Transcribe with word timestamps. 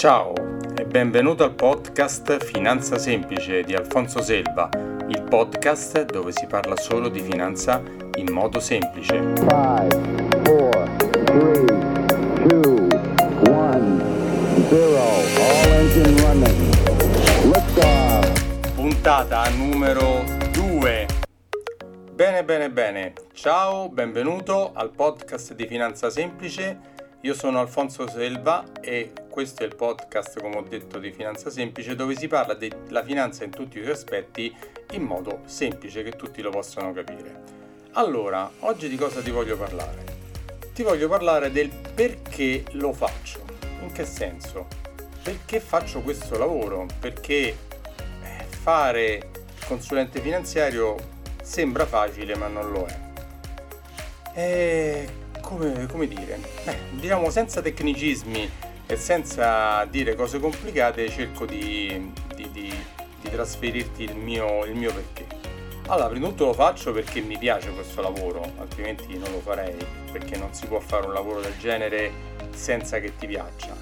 Ciao 0.00 0.32
e 0.78 0.86
benvenuto 0.86 1.44
al 1.44 1.52
podcast 1.52 2.42
Finanza 2.42 2.96
Semplice 2.96 3.62
di 3.64 3.74
Alfonso 3.74 4.22
Selva, 4.22 4.70
il 5.08 5.22
podcast 5.28 6.06
dove 6.06 6.32
si 6.32 6.46
parla 6.46 6.74
solo 6.74 7.10
di 7.10 7.20
finanza 7.20 7.82
in 8.14 8.32
modo 8.32 8.60
semplice. 8.60 9.12
5, 9.12 9.44
4, 9.44 11.10
3, 11.10 11.64
2, 12.46 12.88
1, 13.46 14.02
0, 14.70 14.96
all 14.96 15.70
engine 15.70 16.22
running. 16.22 16.74
Lift 17.52 18.72
Puntata 18.74 19.50
numero 19.50 20.24
2. 20.52 21.06
Bene, 22.14 22.42
bene, 22.42 22.70
bene. 22.70 23.12
Ciao, 23.34 23.90
benvenuto 23.90 24.72
al 24.72 24.92
podcast 24.92 25.52
di 25.52 25.66
Finanza 25.66 26.08
Semplice 26.08 26.89
io 27.22 27.34
sono 27.34 27.60
Alfonso 27.60 28.08
Selva 28.08 28.64
e 28.80 29.12
questo 29.28 29.62
è 29.62 29.66
il 29.66 29.76
podcast, 29.76 30.40
come 30.40 30.56
ho 30.56 30.62
detto, 30.62 30.98
di 30.98 31.12
Finanza 31.12 31.50
Semplice, 31.50 31.94
dove 31.94 32.16
si 32.16 32.28
parla 32.28 32.54
della 32.54 33.04
finanza 33.04 33.44
in 33.44 33.50
tutti 33.50 33.78
i 33.78 33.82
suoi 33.82 33.92
aspetti 33.92 34.54
in 34.92 35.02
modo 35.02 35.40
semplice 35.44 36.02
che 36.02 36.12
tutti 36.12 36.40
lo 36.40 36.48
possano 36.48 36.94
capire. 36.94 37.58
Allora, 37.92 38.50
oggi 38.60 38.88
di 38.88 38.96
cosa 38.96 39.20
ti 39.20 39.30
voglio 39.30 39.58
parlare? 39.58 40.02
Ti 40.72 40.82
voglio 40.82 41.08
parlare 41.08 41.52
del 41.52 41.70
perché 41.94 42.64
lo 42.72 42.94
faccio. 42.94 43.44
In 43.82 43.92
che 43.92 44.06
senso? 44.06 44.66
Perché 45.22 45.60
faccio 45.60 46.00
questo 46.00 46.38
lavoro? 46.38 46.86
Perché 46.98 47.48
eh, 47.48 48.44
fare 48.48 49.30
consulente 49.66 50.20
finanziario 50.20 50.96
sembra 51.42 51.84
facile 51.84 52.34
ma 52.34 52.46
non 52.46 52.70
lo 52.70 52.86
è. 52.86 52.98
E 54.32 55.08
come, 55.50 55.86
come 55.86 56.06
dire, 56.06 56.38
eh, 56.64 56.76
diciamo 56.92 57.28
senza 57.28 57.60
tecnicismi 57.60 58.48
e 58.86 58.96
senza 58.96 59.84
dire 59.86 60.14
cose 60.14 60.38
complicate 60.38 61.08
cerco 61.08 61.44
di, 61.44 62.12
di, 62.36 62.48
di, 62.52 62.72
di 63.20 63.30
trasferirti 63.30 64.04
il 64.04 64.14
mio, 64.14 64.64
il 64.64 64.76
mio 64.76 64.92
perché. 64.92 65.26
Allora, 65.88 66.06
prima 66.06 66.26
di 66.26 66.30
tutto 66.30 66.46
lo 66.46 66.52
faccio 66.52 66.92
perché 66.92 67.20
mi 67.20 67.36
piace 67.36 67.70
questo 67.72 68.00
lavoro, 68.00 68.52
altrimenti 68.58 69.18
non 69.18 69.32
lo 69.32 69.40
farei, 69.40 69.74
perché 70.12 70.36
non 70.36 70.54
si 70.54 70.66
può 70.66 70.78
fare 70.78 71.06
un 71.06 71.12
lavoro 71.12 71.40
del 71.40 71.56
genere 71.58 72.12
senza 72.54 73.00
che 73.00 73.16
ti 73.16 73.26
piaccia. 73.26 73.76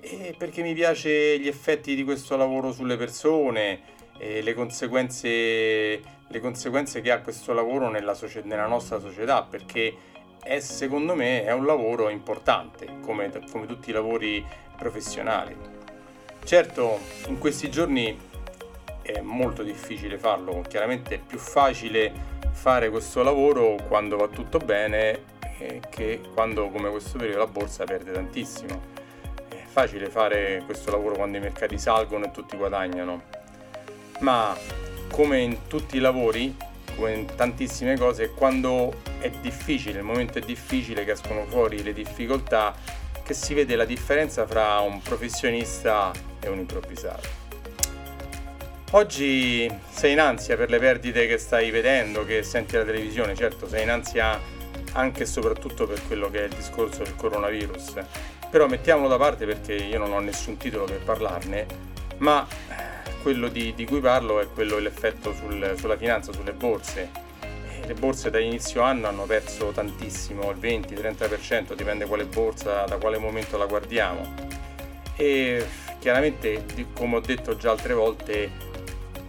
E 0.00 0.34
perché 0.36 0.62
mi 0.62 0.72
piace 0.72 1.38
gli 1.38 1.46
effetti 1.46 1.94
di 1.94 2.04
questo 2.04 2.36
lavoro 2.36 2.72
sulle 2.72 2.96
persone, 2.96 3.80
e 4.16 4.40
le 4.40 4.54
conseguenze, 4.54 5.28
le 5.28 6.40
conseguenze 6.40 7.02
che 7.02 7.10
ha 7.10 7.20
questo 7.20 7.52
lavoro 7.52 7.90
nella, 7.90 8.16
nella 8.44 8.66
nostra 8.66 8.98
società, 8.98 9.42
perché 9.42 9.94
è 10.42 10.58
secondo 10.58 11.14
me 11.14 11.44
è 11.44 11.52
un 11.52 11.64
lavoro 11.64 12.08
importante, 12.08 12.98
come, 13.00 13.30
come 13.50 13.66
tutti 13.66 13.90
i 13.90 13.92
lavori 13.92 14.44
professionali. 14.76 15.56
Certo, 16.44 16.98
in 17.28 17.38
questi 17.38 17.70
giorni 17.70 18.18
è 19.02 19.20
molto 19.20 19.62
difficile 19.62 20.18
farlo, 20.18 20.62
chiaramente 20.66 21.14
è 21.14 21.18
più 21.18 21.38
facile 21.38 22.12
fare 22.50 22.90
questo 22.90 23.22
lavoro 23.22 23.76
quando 23.88 24.16
va 24.16 24.28
tutto 24.28 24.58
bene 24.58 25.24
eh, 25.58 25.80
che 25.88 26.20
quando 26.34 26.68
come 26.70 26.90
questo 26.90 27.18
periodo 27.18 27.38
la 27.38 27.46
borsa 27.46 27.84
perde 27.84 28.12
tantissimo. 28.12 28.90
È 29.48 29.62
facile 29.64 30.08
fare 30.08 30.62
questo 30.66 30.90
lavoro 30.90 31.14
quando 31.14 31.36
i 31.36 31.40
mercati 31.40 31.78
salgono 31.78 32.26
e 32.26 32.30
tutti 32.32 32.56
guadagnano, 32.56 33.22
ma 34.20 34.56
come 35.10 35.40
in 35.40 35.66
tutti 35.68 35.96
i 35.96 36.00
lavori 36.00 36.54
come 36.94 37.12
in 37.12 37.26
tantissime 37.34 37.96
cose, 37.96 38.30
quando 38.30 38.94
è 39.18 39.30
difficile, 39.40 39.98
il 39.98 40.04
momento 40.04 40.38
è 40.38 40.40
difficile, 40.40 41.04
che 41.04 41.12
escono 41.12 41.44
fuori 41.46 41.82
le 41.82 41.92
difficoltà, 41.92 42.74
che 43.22 43.34
si 43.34 43.54
vede 43.54 43.76
la 43.76 43.84
differenza 43.84 44.46
fra 44.46 44.80
un 44.80 45.00
professionista 45.00 46.10
e 46.40 46.48
un 46.48 46.58
improvvisato. 46.58 47.40
Oggi 48.92 49.70
sei 49.90 50.12
in 50.12 50.20
ansia 50.20 50.56
per 50.56 50.68
le 50.68 50.78
perdite 50.78 51.26
che 51.26 51.38
stai 51.38 51.70
vedendo, 51.70 52.24
che 52.26 52.42
senti 52.42 52.76
alla 52.76 52.84
televisione, 52.84 53.34
certo 53.34 53.66
sei 53.66 53.84
in 53.84 53.90
ansia 53.90 54.38
anche 54.92 55.22
e 55.22 55.26
soprattutto 55.26 55.86
per 55.86 56.04
quello 56.06 56.30
che 56.30 56.40
è 56.40 56.44
il 56.44 56.54
discorso 56.54 57.02
del 57.02 57.16
coronavirus, 57.16 57.94
però 58.50 58.66
mettiamolo 58.66 59.08
da 59.08 59.16
parte 59.16 59.46
perché 59.46 59.72
io 59.74 59.98
non 59.98 60.12
ho 60.12 60.20
nessun 60.20 60.58
titolo 60.58 60.84
per 60.84 61.02
parlarne, 61.02 61.66
ma 62.18 62.46
quello 63.22 63.48
di, 63.48 63.72
di 63.74 63.84
cui 63.84 64.00
parlo 64.00 64.40
è 64.40 64.48
quello 64.52 64.74
dell'effetto 64.74 65.32
sul, 65.32 65.74
sulla 65.76 65.96
finanza, 65.96 66.32
sulle 66.32 66.52
borse. 66.52 67.10
E 67.40 67.86
le 67.86 67.94
borse 67.94 68.30
da 68.30 68.38
inizio 68.38 68.82
anno 68.82 69.06
hanno 69.06 69.24
perso 69.24 69.70
tantissimo, 69.70 70.50
il 70.50 70.58
20-30%, 70.58 71.74
dipende 71.74 72.04
quale 72.06 72.24
borsa, 72.24 72.84
da 72.84 72.96
quale 72.96 73.18
momento 73.18 73.56
la 73.56 73.66
guardiamo. 73.66 74.34
E 75.16 75.64
chiaramente, 75.98 76.64
come 76.92 77.16
ho 77.16 77.20
detto 77.20 77.56
già 77.56 77.70
altre 77.70 77.94
volte, 77.94 78.50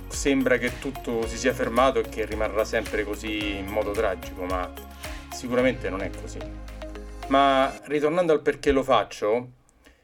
sembra 0.08 0.58
che 0.58 0.80
tutto 0.80 1.28
si 1.28 1.38
sia 1.38 1.54
fermato 1.54 2.00
e 2.00 2.10
che 2.10 2.26
rimarrà 2.26 2.64
sempre 2.64 3.04
così 3.04 3.58
in 3.58 3.68
modo 3.68 3.92
tragico, 3.92 4.44
ma 4.44 4.72
sicuramente 5.32 5.90
non 5.90 6.02
è 6.02 6.10
così. 6.10 6.40
Ma 7.28 7.74
ritornando 7.86 8.34
al 8.34 8.42
perché 8.42 8.72
lo 8.72 8.84
faccio, 8.84 9.50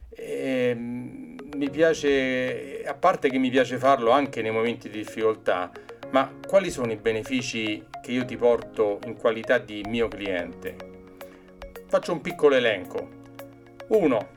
ehm, 0.09 1.35
mi 1.55 1.69
piace, 1.69 2.78
a 2.89 2.95
parte 2.95 3.29
che 3.29 3.37
mi 3.37 3.51
piace 3.51 3.77
farlo 3.77 4.09
anche 4.09 4.41
nei 4.41 4.51
momenti 4.51 4.89
di 4.89 4.97
difficoltà, 4.97 5.71
ma 6.09 6.31
quali 6.47 6.71
sono 6.71 6.91
i 6.91 6.95
benefici 6.95 7.85
che 8.01 8.11
io 8.11 8.25
ti 8.25 8.35
porto 8.35 8.99
in 9.05 9.15
qualità 9.15 9.59
di 9.59 9.83
mio 9.87 10.07
cliente? 10.07 10.75
Faccio 11.87 12.13
un 12.13 12.21
piccolo 12.21 12.55
elenco. 12.55 13.07
1. 13.89 14.27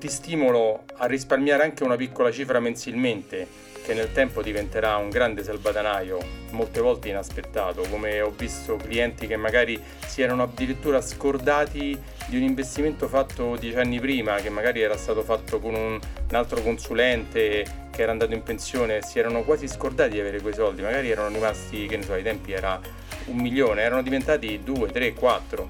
Ti 0.00 0.08
stimolo 0.08 0.84
a 0.96 1.04
risparmiare 1.04 1.62
anche 1.62 1.84
una 1.84 1.94
piccola 1.94 2.32
cifra 2.32 2.58
mensilmente 2.58 3.46
che 3.84 3.92
nel 3.92 4.12
tempo 4.12 4.40
diventerà 4.40 4.96
un 4.96 5.10
grande 5.10 5.44
salvadanaio, 5.44 6.18
molte 6.52 6.80
volte 6.80 7.10
inaspettato, 7.10 7.82
come 7.90 8.22
ho 8.22 8.30
visto 8.30 8.76
clienti 8.76 9.26
che 9.26 9.36
magari 9.36 9.78
si 10.06 10.22
erano 10.22 10.44
addirittura 10.44 11.02
scordati 11.02 12.00
di 12.28 12.36
un 12.36 12.42
investimento 12.42 13.08
fatto 13.08 13.56
dieci 13.56 13.76
anni 13.76 14.00
prima, 14.00 14.36
che 14.36 14.48
magari 14.48 14.80
era 14.80 14.96
stato 14.96 15.20
fatto 15.20 15.60
con 15.60 15.74
un, 15.74 16.00
un 16.00 16.34
altro 16.34 16.62
consulente 16.62 17.88
che 17.90 18.00
era 18.00 18.12
andato 18.12 18.32
in 18.32 18.42
pensione 18.42 19.02
si 19.02 19.18
erano 19.18 19.42
quasi 19.42 19.68
scordati 19.68 20.12
di 20.12 20.20
avere 20.20 20.40
quei 20.40 20.54
soldi, 20.54 20.80
magari 20.80 21.10
erano 21.10 21.28
rimasti, 21.28 21.86
che 21.86 21.98
ne 21.98 22.04
so, 22.04 22.14
ai 22.14 22.22
tempi 22.22 22.52
era 22.52 22.80
un 23.26 23.36
milione, 23.36 23.82
erano 23.82 24.00
diventati 24.00 24.60
2, 24.64 24.90
3, 24.92 25.12
4. 25.12 25.68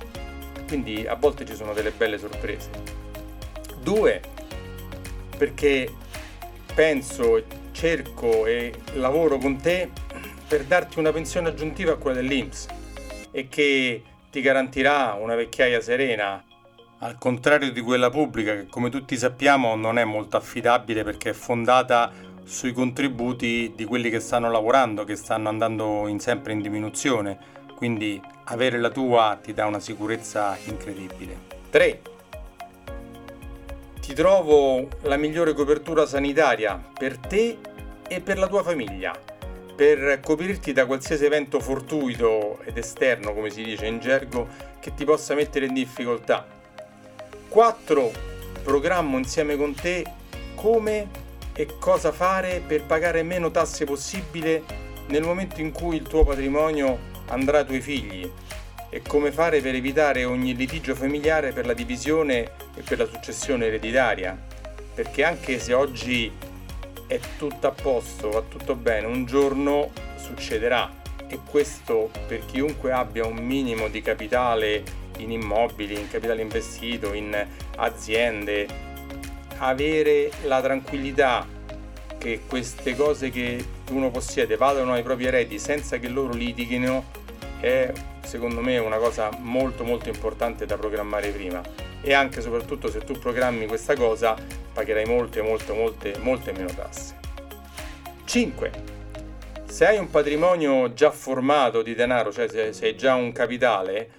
Quindi 0.68 1.04
a 1.04 1.16
volte 1.16 1.44
ci 1.44 1.56
sono 1.56 1.72
delle 1.72 1.91
belle 1.91 2.16
sorprese. 2.16 3.00
Due, 3.82 4.20
perché 5.36 5.91
penso 6.74 7.42
cerco 7.72 8.46
e 8.46 8.72
lavoro 8.94 9.38
con 9.38 9.56
te 9.56 9.91
per 10.46 10.64
darti 10.64 10.98
una 10.98 11.12
pensione 11.12 11.48
aggiuntiva 11.48 11.92
a 11.92 11.96
quella 11.96 12.20
dell'Inps 12.20 12.66
e 13.30 13.48
che 13.48 14.02
ti 14.30 14.41
garantirà 14.41 15.16
una 15.18 15.34
vecchiaia 15.34 15.80
serena, 15.80 16.44
al 16.98 17.16
contrario 17.18 17.72
di 17.72 17.80
quella 17.80 18.10
pubblica 18.10 18.54
che 18.54 18.66
come 18.66 18.91
tutti 18.91 19.16
sappiamo 19.16 19.74
non 19.76 19.98
è 19.98 20.04
molto 20.04 20.36
affidabile 20.36 21.02
perché 21.02 21.30
è 21.30 21.32
fondata 21.32 22.12
sui 22.44 22.72
contributi 22.72 23.72
di 23.74 23.84
quelli 23.84 24.10
che 24.10 24.20
stanno 24.20 24.50
lavorando, 24.50 25.04
che 25.04 25.16
stanno 25.16 25.48
andando 25.48 26.06
in 26.08 26.20
sempre 26.20 26.52
in 26.52 26.60
diminuzione, 26.60 27.38
quindi 27.76 28.20
avere 28.44 28.78
la 28.78 28.91
tua 28.91 29.38
ti 29.42 29.54
dà 29.54 29.66
una 29.66 29.80
sicurezza 29.80 30.58
incredibile. 30.64 31.38
3 31.70 32.00
ti 34.10 34.16
trovo 34.16 34.88
la 35.03 35.16
migliore 35.16 35.53
copertura 35.53 36.04
sanitaria 36.04 36.82
per 36.98 37.16
te 37.16 37.59
e 38.09 38.21
per 38.21 38.38
la 38.38 38.48
tua 38.48 38.65
famiglia, 38.65 39.16
per 39.76 40.19
coprirti 40.21 40.72
da 40.72 40.84
qualsiasi 40.84 41.26
evento 41.26 41.60
fortuito 41.60 42.59
ed 42.65 42.76
esterno, 42.76 43.32
come 43.32 43.50
si 43.50 43.62
dice 43.62 43.87
in 43.87 44.00
gergo, 44.00 44.48
che 44.81 44.94
ti 44.94 45.04
possa 45.04 45.34
mettere 45.34 45.66
in 45.66 45.75
difficoltà. 45.75 46.44
4. 47.47 48.10
Programmo 48.65 49.16
insieme 49.16 49.57
con 49.57 49.77
te 49.77 50.04
come 50.57 51.09
e 51.53 51.68
cosa 51.78 52.10
fare 52.10 52.60
per 52.66 52.83
pagare 52.83 53.22
meno 53.22 53.53
tasse 53.53 53.84
possibile 53.84 54.65
nel 55.07 55.22
momento 55.22 55.60
in 55.60 55.71
cui 55.71 55.95
il 55.95 56.03
tuo 56.03 56.24
patrimonio 56.24 56.98
andrà 57.28 57.59
ai 57.59 57.65
tuoi 57.65 57.80
figli 57.80 58.28
e 58.91 59.03
come 59.03 59.31
fare 59.31 59.60
per 59.60 59.75
evitare 59.75 60.25
ogni 60.25 60.54
litigio 60.54 60.95
familiare 60.95 61.53
per 61.53 61.65
la 61.65 61.75
divisione 61.75 62.51
e 62.75 62.83
per 62.84 62.98
la 62.98 63.07
successione 63.07 63.66
ereditaria. 63.66 64.37
Perché 64.92 65.25
anche 65.25 65.59
se 65.60 65.72
oggi 65.72 66.31
è 67.07 67.21
tutto 67.39 67.66
a 67.69 67.71
posto, 67.71 68.31
va 68.31 68.42
tutto 68.42 68.75
bene, 68.75 69.07
un 69.07 69.25
giorno 69.25 69.92
succederà 70.16 70.98
e 71.28 71.39
questo 71.48 72.10
per 72.27 72.45
chiunque 72.45 72.91
abbia 72.91 73.25
un 73.25 73.37
minimo 73.37 73.89
di 73.89 74.03
capitale 74.03 74.83
in 75.19 75.31
immobili, 75.31 75.95
in 75.95 76.10
capitale 76.10 76.43
investito, 76.43 77.13
in 77.13 77.47
aziende, 77.77 78.66
avere 79.59 80.31
la 80.45 80.60
tranquillità 80.60 81.47
che 82.19 82.41
queste 82.47 82.97
cose 82.97 83.31
che 83.31 83.65
uno 83.91 84.10
possiede 84.10 84.57
vadano 84.57 84.93
ai 84.93 85.03
propri 85.03 85.27
eredi 85.27 85.59
senza 85.59 85.98
che 85.98 86.09
loro 86.09 86.33
litighino 86.33 87.04
è 87.60 87.93
secondo 88.30 88.60
me 88.60 88.78
una 88.78 88.98
cosa 88.98 89.28
molto 89.41 89.82
molto 89.82 90.09
importante 90.09 90.65
da 90.65 90.77
programmare 90.77 91.30
prima 91.30 91.60
e 92.00 92.12
anche 92.12 92.41
soprattutto 92.41 92.88
se 92.88 93.00
tu 93.00 93.15
programmi 93.15 93.66
questa 93.66 93.97
cosa 93.97 94.36
pagherai 94.72 95.04
molte, 95.04 95.42
molte, 95.42 95.72
molte, 95.72 96.15
molte 96.21 96.53
meno 96.53 96.72
tasse. 96.72 97.18
5. 98.24 98.71
Se 99.65 99.84
hai 99.84 99.98
un 99.98 100.09
patrimonio 100.10 100.92
già 100.92 101.10
formato 101.10 101.82
di 101.82 101.97
denaro, 101.97 102.30
cioè 102.30 102.47
se, 102.72 102.86
hai 102.86 102.94
già 102.94 103.16
un 103.16 103.32
capitale, 103.32 104.10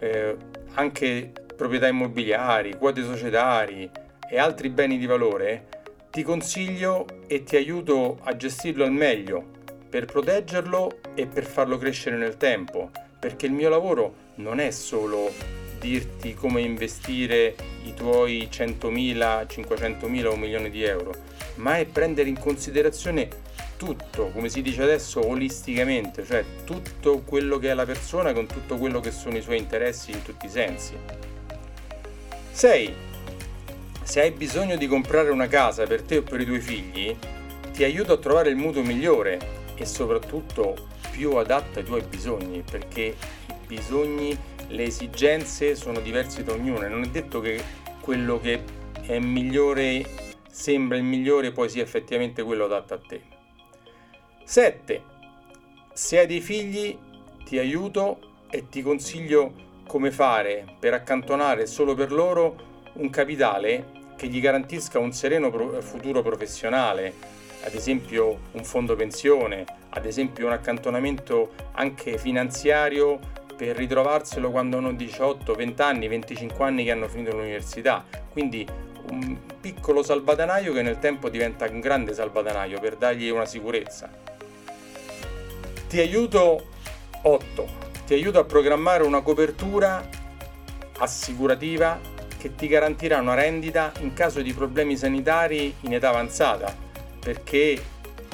eh, 0.00 0.36
anche 0.74 1.30
proprietà 1.54 1.86
immobiliari, 1.86 2.76
quote 2.76 3.04
societari 3.04 3.88
e 4.28 4.38
altri 4.40 4.70
beni 4.70 4.98
di 4.98 5.06
valore, 5.06 5.68
ti 6.10 6.24
consiglio 6.24 7.06
e 7.28 7.44
ti 7.44 7.54
aiuto 7.54 8.18
a 8.24 8.34
gestirlo 8.34 8.82
al 8.82 8.92
meglio 8.92 9.50
per 9.88 10.06
proteggerlo 10.06 10.98
e 11.14 11.28
per 11.28 11.44
farlo 11.44 11.78
crescere 11.78 12.16
nel 12.16 12.36
tempo, 12.36 12.90
perché 13.22 13.46
il 13.46 13.52
mio 13.52 13.68
lavoro 13.68 14.14
non 14.36 14.58
è 14.58 14.72
solo 14.72 15.32
dirti 15.78 16.34
come 16.34 16.60
investire 16.60 17.54
i 17.84 17.94
tuoi 17.94 18.48
100.000, 18.50 19.46
500.000 19.46 20.26
o 20.26 20.32
un 20.32 20.40
milione 20.40 20.70
di 20.70 20.82
euro, 20.82 21.14
ma 21.56 21.78
è 21.78 21.84
prendere 21.84 22.28
in 22.28 22.36
considerazione 22.36 23.28
tutto, 23.76 24.30
come 24.32 24.48
si 24.48 24.60
dice 24.60 24.82
adesso, 24.82 25.24
olisticamente, 25.24 26.24
cioè 26.24 26.44
tutto 26.64 27.20
quello 27.20 27.58
che 27.58 27.70
è 27.70 27.74
la 27.74 27.86
persona 27.86 28.32
con 28.32 28.46
tutto 28.46 28.76
quello 28.76 28.98
che 28.98 29.12
sono 29.12 29.36
i 29.36 29.42
suoi 29.42 29.58
interessi 29.58 30.10
in 30.10 30.22
tutti 30.22 30.46
i 30.46 30.50
sensi. 30.50 30.96
6. 32.50 32.94
Se 34.02 34.20
hai 34.20 34.32
bisogno 34.32 34.74
di 34.74 34.88
comprare 34.88 35.30
una 35.30 35.46
casa 35.46 35.86
per 35.86 36.02
te 36.02 36.16
o 36.16 36.22
per 36.22 36.40
i 36.40 36.44
tuoi 36.44 36.60
figli, 36.60 37.16
ti 37.72 37.84
aiuto 37.84 38.14
a 38.14 38.18
trovare 38.18 38.50
il 38.50 38.56
mutuo 38.56 38.82
migliore 38.82 39.38
e 39.76 39.86
soprattutto 39.86 40.90
più 41.12 41.36
adatto 41.36 41.78
ai 41.78 41.84
tuoi 41.84 42.02
bisogni, 42.02 42.64
perché 42.68 43.14
i 43.46 43.66
bisogni, 43.66 44.36
le 44.68 44.84
esigenze 44.84 45.76
sono 45.76 46.00
diversi 46.00 46.42
da 46.42 46.52
ognuno 46.52 46.84
e 46.84 46.88
non 46.88 47.02
è 47.02 47.08
detto 47.08 47.40
che 47.40 47.62
quello 48.00 48.40
che 48.40 48.64
è 49.02 49.18
migliore, 49.18 50.04
sembra 50.50 50.96
il 50.96 51.04
migliore, 51.04 51.52
poi 51.52 51.68
sia 51.68 51.82
effettivamente 51.82 52.42
quello 52.42 52.64
adatto 52.64 52.94
a 52.94 52.98
te. 52.98 53.22
7. 54.44 55.02
Se 55.92 56.18
hai 56.18 56.26
dei 56.26 56.40
figli 56.40 56.98
ti 57.44 57.58
aiuto 57.58 58.44
e 58.50 58.68
ti 58.68 58.82
consiglio 58.82 59.52
come 59.86 60.10
fare 60.10 60.76
per 60.78 60.94
accantonare 60.94 61.66
solo 61.66 61.94
per 61.94 62.10
loro 62.10 62.70
un 62.94 63.10
capitale 63.10 64.00
che 64.16 64.28
gli 64.28 64.40
garantisca 64.40 64.98
un 64.98 65.12
sereno 65.12 65.50
futuro 65.82 66.22
professionale, 66.22 67.12
ad 67.64 67.74
esempio 67.74 68.38
un 68.52 68.64
fondo 68.64 68.96
pensione, 68.96 69.64
ad 69.94 70.06
esempio 70.06 70.46
un 70.46 70.52
accantonamento 70.52 71.52
anche 71.72 72.16
finanziario 72.18 73.18
per 73.56 73.76
ritrovarselo 73.76 74.50
quando 74.50 74.78
hanno 74.78 74.92
18, 74.92 75.54
20 75.54 75.82
anni, 75.82 76.08
25 76.08 76.64
anni 76.64 76.84
che 76.84 76.90
hanno 76.90 77.08
finito 77.08 77.32
l'università. 77.32 78.04
Quindi 78.30 78.66
un 79.10 79.38
piccolo 79.60 80.02
salvadanaio 80.02 80.72
che 80.72 80.82
nel 80.82 80.98
tempo 80.98 81.28
diventa 81.28 81.68
un 81.68 81.80
grande 81.80 82.14
salvadanaio 82.14 82.80
per 82.80 82.96
dargli 82.96 83.28
una 83.28 83.44
sicurezza. 83.44 84.10
Ti 85.88 86.00
aiuto 86.00 86.68
8. 87.22 87.68
Ti 88.06 88.14
aiuto 88.14 88.38
a 88.38 88.44
programmare 88.44 89.02
una 89.04 89.20
copertura 89.20 90.08
assicurativa 90.98 92.00
che 92.38 92.54
ti 92.54 92.66
garantirà 92.66 93.20
una 93.20 93.34
rendita 93.34 93.92
in 94.00 94.14
caso 94.14 94.40
di 94.40 94.52
problemi 94.52 94.96
sanitari 94.96 95.74
in 95.80 95.94
età 95.94 96.08
avanzata 96.08 96.74
perché 97.20 97.80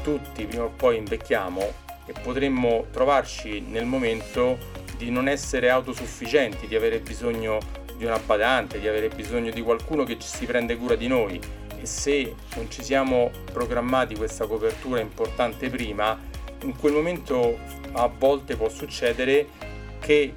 tutti 0.08 0.46
prima 0.46 0.64
o 0.64 0.70
poi 0.70 0.96
invecchiamo 0.96 1.72
e 2.06 2.14
potremmo 2.22 2.86
trovarci 2.90 3.60
nel 3.60 3.84
momento 3.84 4.56
di 4.96 5.10
non 5.10 5.28
essere 5.28 5.68
autosufficienti, 5.68 6.66
di 6.66 6.74
avere 6.74 7.00
bisogno 7.00 7.58
di 7.94 8.06
una 8.06 8.18
badante, 8.18 8.80
di 8.80 8.88
avere 8.88 9.10
bisogno 9.10 9.50
di 9.50 9.60
qualcuno 9.60 10.04
che 10.04 10.16
si 10.18 10.46
prende 10.46 10.78
cura 10.78 10.94
di 10.94 11.08
noi. 11.08 11.38
E 11.78 11.84
se 11.84 12.34
non 12.56 12.70
ci 12.70 12.82
siamo 12.82 13.30
programmati 13.52 14.16
questa 14.16 14.46
copertura 14.46 15.00
importante 15.00 15.68
prima, 15.68 16.18
in 16.62 16.74
quel 16.74 16.94
momento 16.94 17.58
a 17.92 18.06
volte 18.06 18.56
può 18.56 18.70
succedere 18.70 19.46
che 20.00 20.32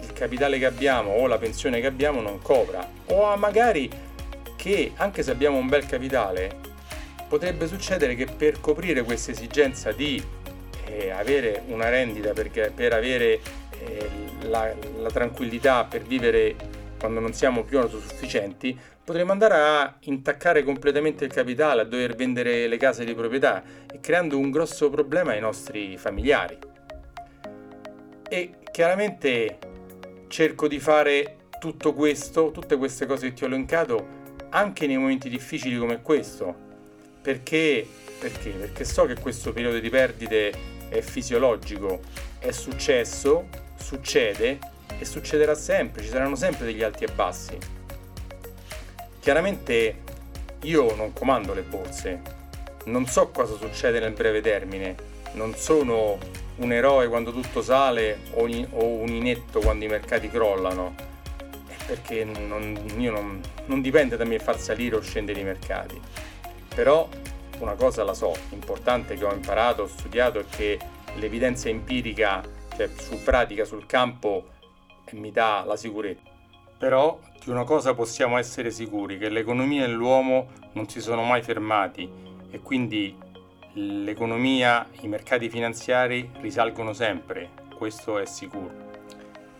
il 0.00 0.12
capitale 0.14 0.58
che 0.58 0.64
abbiamo 0.64 1.10
o 1.10 1.26
la 1.26 1.36
pensione 1.36 1.80
che 1.80 1.86
abbiamo 1.86 2.22
non 2.22 2.40
copra. 2.40 2.88
O 3.08 3.36
magari 3.36 3.90
che 4.56 4.92
anche 4.96 5.22
se 5.22 5.30
abbiamo 5.30 5.58
un 5.58 5.68
bel 5.68 5.84
capitale 5.84 6.59
potrebbe 7.30 7.68
succedere 7.68 8.16
che 8.16 8.26
per 8.26 8.58
coprire 8.58 9.04
questa 9.04 9.30
esigenza 9.30 9.92
di 9.92 10.20
eh, 10.86 11.10
avere 11.10 11.62
una 11.68 11.88
rendita 11.88 12.32
perché, 12.32 12.72
per 12.74 12.92
avere 12.92 13.38
eh, 13.78 14.10
la, 14.48 14.74
la 14.98 15.10
tranquillità 15.10 15.84
per 15.84 16.02
vivere 16.02 16.56
quando 16.98 17.20
non 17.20 17.32
siamo 17.32 17.62
più 17.62 17.78
autosufficienti, 17.78 18.76
potremmo 19.04 19.30
andare 19.30 19.54
a 19.54 19.96
intaccare 20.00 20.64
completamente 20.64 21.24
il 21.24 21.32
capitale, 21.32 21.82
a 21.82 21.84
dover 21.84 22.16
vendere 22.16 22.66
le 22.66 22.76
case 22.78 23.04
di 23.04 23.14
proprietà 23.14 23.62
e 23.88 24.00
creando 24.00 24.36
un 24.36 24.50
grosso 24.50 24.90
problema 24.90 25.30
ai 25.30 25.40
nostri 25.40 25.96
familiari. 25.96 26.58
E 28.28 28.54
chiaramente 28.72 29.58
cerco 30.26 30.66
di 30.66 30.80
fare 30.80 31.36
tutto 31.60 31.94
questo, 31.94 32.50
tutte 32.50 32.76
queste 32.76 33.06
cose 33.06 33.28
che 33.28 33.34
ti 33.34 33.44
ho 33.44 33.46
elencato, 33.46 34.18
anche 34.48 34.88
nei 34.88 34.98
momenti 34.98 35.28
difficili 35.28 35.78
come 35.78 36.02
questo, 36.02 36.69
perché? 37.20 37.86
Perché? 38.18 38.50
Perché 38.50 38.84
so 38.84 39.04
che 39.04 39.14
questo 39.14 39.52
periodo 39.52 39.78
di 39.78 39.90
perdite 39.90 40.52
è 40.88 41.00
fisiologico, 41.00 42.00
è 42.38 42.50
successo, 42.50 43.48
succede 43.76 44.58
e 44.98 45.04
succederà 45.04 45.54
sempre, 45.54 46.02
ci 46.02 46.08
saranno 46.08 46.36
sempre 46.36 46.66
degli 46.66 46.82
alti 46.82 47.04
e 47.04 47.12
bassi. 47.12 47.56
Chiaramente 49.20 50.02
io 50.62 50.94
non 50.94 51.12
comando 51.12 51.54
le 51.54 51.62
borse, 51.62 52.20
non 52.86 53.06
so 53.06 53.28
cosa 53.28 53.56
succede 53.56 54.00
nel 54.00 54.12
breve 54.12 54.40
termine, 54.40 54.94
non 55.32 55.54
sono 55.54 56.18
un 56.56 56.72
eroe 56.72 57.08
quando 57.08 57.32
tutto 57.32 57.62
sale 57.62 58.18
o, 58.32 58.44
un 58.44 59.08
inetto 59.08 59.60
quando 59.60 59.84
i 59.84 59.88
mercati 59.88 60.28
crollano, 60.28 60.94
perché 61.86 62.24
non, 62.24 62.76
non, 62.96 63.40
non 63.66 63.80
dipende 63.80 64.16
da 64.16 64.24
me 64.24 64.38
far 64.38 64.58
salire 64.58 64.96
o 64.96 65.00
scendere 65.00 65.40
i 65.40 65.44
mercati 65.44 66.00
però 66.74 67.08
una 67.58 67.74
cosa 67.74 68.04
la 68.04 68.14
so, 68.14 68.34
importante 68.50 69.14
che 69.14 69.24
ho 69.24 69.32
imparato, 69.32 69.82
ho 69.82 69.86
studiato 69.86 70.38
è 70.38 70.44
che 70.48 70.78
l'evidenza 71.16 71.68
empirica, 71.68 72.42
cioè 72.76 72.88
su 72.96 73.22
pratica, 73.22 73.64
sul 73.64 73.86
campo, 73.86 74.48
mi 75.12 75.30
dà 75.30 75.64
la 75.66 75.76
sicurezza. 75.76 76.28
Però 76.78 77.18
di 77.42 77.50
una 77.50 77.64
cosa 77.64 77.94
possiamo 77.94 78.38
essere 78.38 78.70
sicuri, 78.70 79.18
che 79.18 79.28
l'economia 79.28 79.84
e 79.84 79.88
l'uomo 79.88 80.48
non 80.72 80.88
si 80.88 81.00
sono 81.00 81.22
mai 81.22 81.42
fermati 81.42 82.08
e 82.50 82.60
quindi 82.60 83.16
l'economia, 83.74 84.88
i 85.02 85.08
mercati 85.08 85.48
finanziari 85.50 86.30
risalgono 86.40 86.92
sempre, 86.92 87.50
questo 87.76 88.18
è 88.18 88.24
sicuro. 88.24 88.88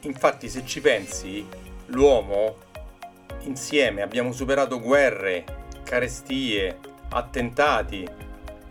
Infatti 0.02 0.48
se 0.48 0.64
ci 0.64 0.80
pensi, 0.80 1.46
l'uomo 1.86 2.56
insieme 3.40 4.02
abbiamo 4.02 4.32
superato 4.32 4.80
guerre, 4.80 5.44
carestie, 5.84 6.78
attentati. 7.10 8.08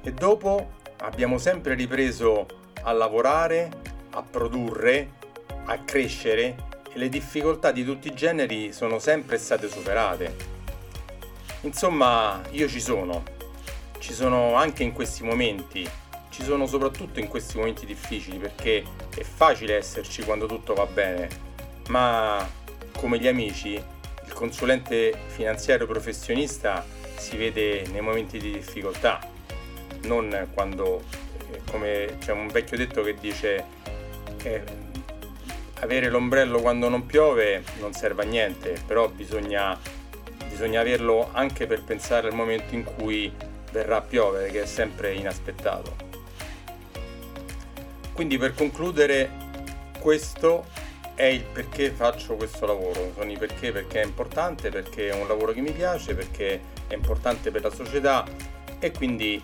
E 0.02 0.12
dopo 0.14 0.72
abbiamo 0.98 1.38
sempre 1.38 1.74
ripreso 1.74 2.46
a 2.84 2.92
lavorare, 2.92 3.70
a 4.12 4.22
produrre, 4.22 5.12
a 5.66 5.80
crescere 5.80 6.68
e 6.92 6.98
le 6.98 7.10
difficoltà 7.10 7.72
di 7.72 7.86
tutti 7.86 8.08
i 8.08 8.14
generi 8.14 8.74
sono 8.74 9.00
sempre 9.00 9.38
state 9.38 9.70
superate. 9.70 10.58
Insomma, 11.62 12.42
io 12.52 12.68
ci 12.68 12.80
sono, 12.80 13.24
ci 14.00 14.14
sono 14.14 14.56
anche 14.56 14.84
in 14.84 14.94
questi 14.94 15.24
momenti, 15.24 15.88
ci 16.30 16.44
sono 16.44 16.66
soprattutto 16.66 17.20
in 17.20 17.28
questi 17.28 17.58
momenti 17.58 17.86
difficili 17.86 18.38
perché 18.38 18.84
è 19.16 19.24
facile 19.24 19.76
esserci 19.76 20.24
quando 20.24 20.46
tutto 20.46 20.74
va 20.74 20.86
bene, 20.86 21.28
ma 21.90 22.48
come 22.96 23.20
gli 23.20 23.28
amici, 23.28 23.74
il 23.74 24.34
consulente 24.34 25.14
finanziario 25.28 25.86
professionista 25.86 26.84
si 27.20 27.38
vede 27.38 27.84
nei 27.92 28.02
momenti 28.02 28.40
di 28.40 28.52
difficoltà, 28.52 29.20
non 30.04 30.48
quando, 30.54 31.04
eh, 31.52 31.62
come 31.70 32.18
c'è 32.20 32.32
un 32.32 32.48
vecchio 32.48 32.78
detto 32.78 33.04
che 33.04 33.16
dice 33.16 33.66
che 34.38 34.64
avere 35.82 36.10
l'ombrello 36.10 36.62
quando 36.62 36.88
non 36.90 37.06
piove 37.06 37.64
non 37.80 37.94
serve 37.94 38.24
a 38.24 38.26
niente, 38.26 38.82
però 38.86 39.10
bisogna, 39.10 39.78
bisogna 40.48 40.80
averlo 40.80 41.30
anche 41.34 41.68
per 41.68 41.84
pensare 41.84 42.28
al 42.28 42.34
momento 42.34 42.74
in 42.74 42.84
cui 42.84 43.32
verrà 43.72 43.98
a 43.98 44.02
piovere, 44.02 44.50
che 44.50 44.64
è 44.64 44.66
sempre 44.66 45.14
inaspettato. 45.14 46.08
Quindi 48.14 48.38
per 48.38 48.54
concludere, 48.54 49.30
questo 50.00 50.66
è 51.16 51.26
il 51.26 51.44
perché 51.44 51.92
faccio 51.92 52.36
questo 52.36 52.66
lavoro, 52.66 53.12
sono 53.14 53.30
i 53.30 53.38
perché 53.38 53.72
perché 53.72 54.02
è 54.02 54.06
importante, 54.06 54.70
perché 54.70 55.10
è 55.10 55.14
un 55.14 55.28
lavoro 55.28 55.52
che 55.52 55.62
mi 55.62 55.72
piace, 55.72 56.16
perché 56.16 56.78
è 56.90 56.94
importante 56.96 57.52
per 57.52 57.62
la 57.62 57.70
società 57.70 58.26
e 58.80 58.92
quindi 58.92 59.42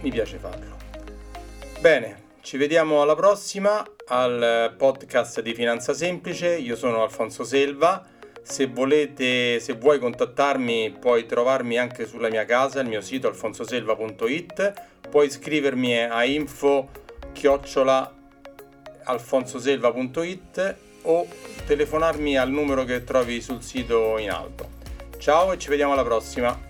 mi 0.00 0.10
piace 0.10 0.38
farlo. 0.38 0.74
Bene, 1.80 2.24
ci 2.40 2.56
vediamo 2.56 3.02
alla 3.02 3.14
prossima 3.14 3.84
al 4.08 4.74
podcast 4.76 5.40
di 5.40 5.54
Finanza 5.54 5.92
Semplice, 5.94 6.56
io 6.56 6.74
sono 6.76 7.02
Alfonso 7.02 7.44
Selva, 7.44 8.04
Se 8.42 8.66
volete, 8.66 9.58
se 9.58 9.72
vuoi 9.72 9.98
contattarmi, 9.98 10.98
puoi 11.00 11.26
trovarmi 11.26 11.78
anche 11.78 12.06
sulla 12.06 12.28
mia 12.28 12.44
casa, 12.44 12.78
il 12.78 12.86
mio 12.86 13.00
sito 13.00 13.26
alfonsoselva.it, 13.26 14.72
puoi 15.10 15.28
scrivermi 15.28 16.04
a 16.04 16.24
info 16.24 16.88
chiocciola 17.32 18.14
alfonsoselva.it 19.02 20.76
o 21.02 21.26
telefonarmi 21.66 22.36
al 22.36 22.50
numero 22.50 22.84
che 22.84 23.02
trovi 23.02 23.40
sul 23.40 23.62
sito 23.64 24.16
in 24.18 24.30
alto. 24.30 24.75
Ciao 25.18 25.52
e 25.52 25.58
ci 25.58 25.68
vediamo 25.68 25.92
alla 25.92 26.04
prossima! 26.04 26.65